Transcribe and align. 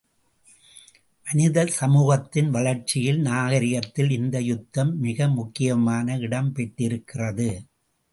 மனித 1.25 1.65
சமூகத்தின் 1.65 2.49
வளர்ச்சியில் 2.49 3.19
நாகரிகத்தில் 3.19 4.09
இந்த 4.09 4.41
யுத்தம் 4.41 5.03
மிகமுக்கியமான 5.03 6.19
இடம் 6.19 6.51
பெற்றிருக்கிறது. 6.53 7.49